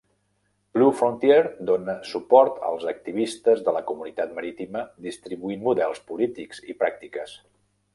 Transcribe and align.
Blue 0.77 0.93
Frontier 1.01 1.37
dona 1.71 1.95
suport 2.13 2.57
als 2.71 2.89
activistes 2.93 3.63
de 3.69 3.77
la 3.79 3.85
comunitat 3.93 4.37
marítima 4.41 4.85
distribuint 5.11 5.67
models 5.71 6.07
polítics 6.13 6.69
i 6.75 6.83
pràctiques. 6.85 7.43